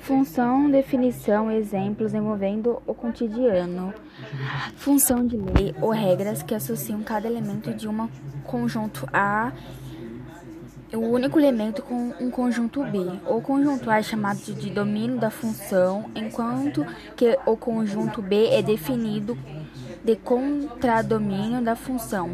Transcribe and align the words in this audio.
Função, 0.00 0.70
definição, 0.70 1.50
exemplos 1.50 2.12
envolvendo 2.14 2.82
o 2.86 2.94
cotidiano. 2.94 3.94
Função 4.76 5.26
de 5.26 5.36
lei 5.36 5.74
ou 5.80 5.90
regras 5.90 6.42
que 6.42 6.54
associam 6.54 7.02
cada 7.02 7.28
elemento 7.28 7.72
de 7.72 7.88
um 7.88 8.08
conjunto 8.44 9.06
A 9.12 9.52
o 10.96 11.00
único 11.00 11.38
elemento 11.38 11.82
com 11.82 12.12
um 12.20 12.30
conjunto 12.30 12.84
B. 12.84 12.98
O 13.26 13.40
conjunto 13.40 13.90
A 13.90 13.98
é 13.98 14.02
chamado 14.02 14.38
de 14.38 14.70
domínio 14.70 15.18
da 15.18 15.30
função, 15.30 16.10
enquanto 16.14 16.84
que 17.16 17.38
o 17.46 17.56
conjunto 17.56 18.20
B 18.20 18.48
é 18.48 18.62
definido 18.62 19.38
de 20.04 20.16
contradomínio 20.16 21.62
da 21.62 21.74
função. 21.74 22.30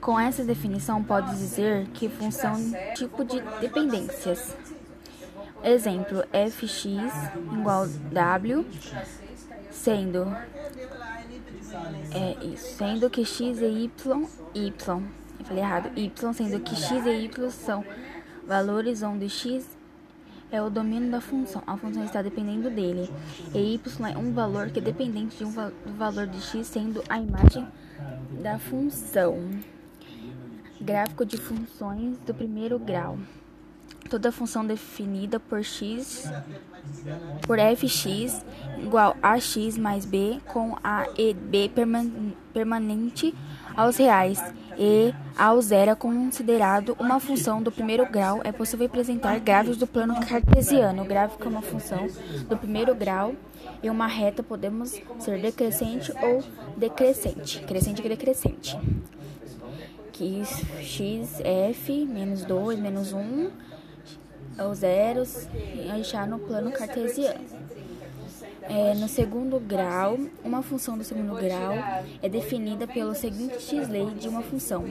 Com 0.00 0.18
essa 0.20 0.44
definição, 0.44 1.02
pode 1.02 1.30
dizer 1.30 1.86
que 1.94 2.08
função 2.08 2.56
tipo 2.94 3.24
de 3.24 3.40
dependências. 3.60 4.54
Exemplo, 5.62 6.22
fx 6.32 6.84
igual 7.52 7.88
w, 8.12 8.64
sendo 9.70 10.26
é 12.14 12.44
isso, 12.44 12.76
sendo 12.76 13.10
que 13.10 13.24
x 13.24 13.60
e 13.60 13.66
y, 13.66 14.28
y, 14.54 15.02
eu 15.38 15.44
falei 15.44 15.62
errado, 15.62 15.90
y, 15.96 16.32
sendo 16.32 16.60
que 16.60 16.76
x 16.76 17.04
e 17.04 17.24
y 17.24 17.50
são 17.50 17.84
valores 18.46 19.02
onde 19.02 19.28
x 19.28 19.66
é 20.50 20.62
o 20.62 20.70
domínio 20.70 21.10
da 21.10 21.20
função, 21.20 21.62
a 21.66 21.76
função 21.76 22.04
está 22.04 22.22
dependendo 22.22 22.70
dele, 22.70 23.10
e 23.52 23.74
y 23.74 24.12
é 24.14 24.16
um 24.16 24.32
valor 24.32 24.70
que 24.70 24.78
é 24.78 24.82
dependente 24.82 25.36
de 25.36 25.44
um 25.44 25.50
va 25.50 25.70
do 25.84 25.92
valor 25.94 26.26
de 26.26 26.40
x, 26.40 26.68
sendo 26.68 27.02
a 27.08 27.20
imagem 27.20 27.66
da 28.42 28.58
função. 28.58 29.38
Gráfico 30.80 31.26
de 31.26 31.36
funções 31.36 32.16
do 32.18 32.32
primeiro 32.32 32.78
grau 32.78 33.18
toda 34.08 34.32
função 34.32 34.66
definida 34.66 35.38
por 35.38 35.62
x 35.62 36.30
por 37.42 37.58
fx 37.58 38.44
igual 38.78 39.16
a 39.22 39.38
x 39.38 39.76
mais 39.76 40.04
b 40.04 40.40
com 40.46 40.76
a 40.82 41.06
e 41.16 41.34
b 41.34 41.70
permanente 42.52 43.34
aos 43.76 43.96
reais 43.96 44.42
e 44.78 45.12
ao 45.36 45.60
zero 45.60 45.90
é 45.90 45.94
considerado 45.96 46.96
uma 47.00 47.18
função 47.18 47.60
do 47.60 47.72
primeiro 47.72 48.06
grau. 48.06 48.40
É 48.44 48.52
possível 48.52 48.86
apresentar 48.86 49.38
gráficos 49.40 49.76
do 49.76 49.88
plano 49.88 50.14
cartesiano. 50.24 51.02
O 51.02 51.04
gráfico 51.04 51.44
é 51.44 51.48
uma 51.48 51.62
função 51.62 52.06
do 52.48 52.56
primeiro 52.56 52.94
grau 52.94 53.34
e 53.82 53.90
uma 53.90 54.06
reta 54.06 54.42
podemos 54.42 55.00
ser 55.18 55.40
decrescente 55.40 56.12
ou 56.22 56.44
decrescente, 56.76 57.60
crescente 57.60 58.00
e 58.04 58.08
decrescente. 58.08 58.78
Que 60.12 60.44
x, 60.80 61.40
f, 61.40 62.06
menos 62.06 62.44
2, 62.44 62.78
menos 62.78 63.12
1 63.12 63.50
os 64.66 64.78
zeros 64.78 65.46
e 65.74 65.90
achar 65.90 66.26
no 66.26 66.38
plano 66.38 66.70
cartesiano. 66.72 67.44
É, 68.62 68.94
no 68.94 69.08
segundo 69.08 69.58
grau, 69.58 70.18
uma 70.44 70.62
função 70.62 70.98
do 70.98 71.04
segundo 71.04 71.34
grau 71.36 71.72
é 72.22 72.28
definida 72.28 72.86
pelo 72.86 73.14
seguinte 73.14 73.74
lei 73.80 74.06
de 74.10 74.28
uma 74.28 74.42
função 74.42 74.84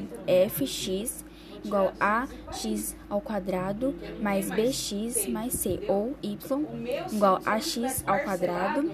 fx 0.50 1.24
igual 1.64 1.94
a 2.00 2.28
x 2.52 2.96
ao 3.10 3.22
quadrado 3.22 3.96
mais 4.22 4.50
bx 4.50 5.28
mais 5.30 5.54
c, 5.54 5.80
ou 5.88 6.16
y 6.22 6.38
igual 7.12 7.40
a 7.46 7.60
x 7.60 8.04
ao 8.06 8.20
quadrado 8.20 8.92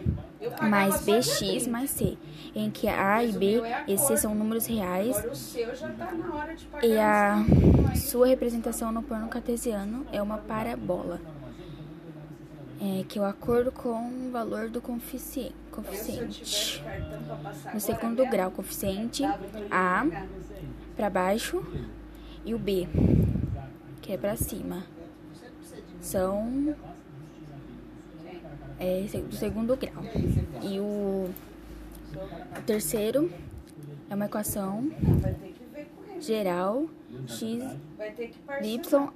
mais 0.61 1.05
bx 1.05 1.67
mais 1.67 1.89
c, 1.91 2.17
em 2.55 2.69
que 2.69 2.87
a 2.87 3.23
e 3.23 3.31
b 3.31 3.61
e 3.87 3.97
c 3.97 4.17
são 4.17 4.35
números 4.35 4.65
reais 4.65 5.55
e 6.81 6.97
a 6.97 7.43
sua 7.95 8.27
representação 8.27 8.91
no 8.91 9.01
plano 9.01 9.27
cartesiano 9.27 10.05
é 10.11 10.21
uma 10.21 10.37
parabola, 10.37 11.19
é, 12.81 13.03
que 13.07 13.19
o 13.19 13.23
acordo 13.23 13.71
com 13.71 14.27
o 14.27 14.31
valor 14.31 14.69
do 14.69 14.81
coeficiente. 14.81 16.83
No 17.73 17.79
segundo 17.79 18.25
grau, 18.25 18.51
coeficiente 18.51 19.23
A 19.71 20.05
para 20.95 21.09
baixo 21.09 21.63
e 22.45 22.53
o 22.53 22.59
B, 22.59 22.87
que 24.01 24.13
é 24.13 24.17
para 24.17 24.35
cima. 24.35 24.83
São 26.01 26.75
é, 28.79 29.01
do 29.01 29.35
segundo 29.35 29.75
grau. 29.77 30.03
E 30.61 30.79
o, 30.79 31.29
o 32.57 32.61
terceiro 32.65 33.31
é 34.09 34.15
uma 34.15 34.25
equação 34.25 34.91
geral 36.19 36.87
x 37.27 37.63
y 38.61 39.13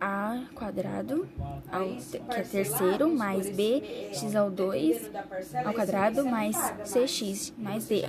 a 0.00 0.44
quadrado 0.54 1.26
ao, 1.70 1.86
que 1.86 2.40
é 2.40 2.42
terceiro 2.42 3.08
mais 3.08 3.48
b 3.48 4.10
x 4.12 4.34
ao 4.34 4.50
2 4.50 5.10
ao 5.64 5.72
quadrado 5.72 6.24
mais 6.26 6.56
cx 6.84 7.54
mais 7.56 7.86
d 7.86 8.02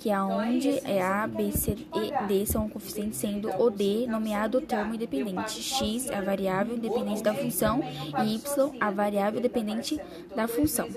que 0.00 0.08
é 0.08 0.20
onde 0.20 0.80
é 0.88 1.02
A, 1.02 1.26
B, 1.26 1.52
C 1.52 1.76
e 1.94 2.26
D 2.26 2.46
são 2.46 2.68
coeficientes, 2.70 3.18
sendo 3.18 3.50
o 3.62 3.70
D 3.70 4.06
nomeado 4.08 4.58
o 4.58 4.60
termo 4.62 4.94
independente, 4.94 5.62
x 5.62 6.10
a 6.10 6.22
variável 6.22 6.78
dependente 6.78 7.22
da 7.22 7.34
função 7.34 7.80
e 8.24 8.34
y 8.34 8.72
a 8.80 8.90
variável 8.90 9.40
dependente 9.40 10.00
da 10.34 10.48
função. 10.48 10.88